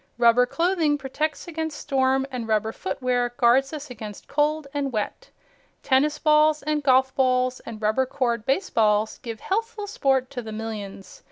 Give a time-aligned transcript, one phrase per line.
[0.17, 5.29] Rubber clothing protects against storm and rubber footwear guards us against cold and wet.
[5.83, 11.19] Tennis balls and golf balls and rubber cored baseballs give healthful sport to the millions.